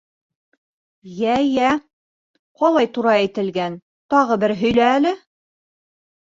—Йә, 1.23 1.35
йә, 1.47 1.73
ҡалай 2.61 2.89
тура 2.97 3.13
әйтелгән, 3.19 3.77
тағы 4.15 4.39
бер 4.45 4.55
һөйлә 4.63 4.89
әле. 4.97 5.15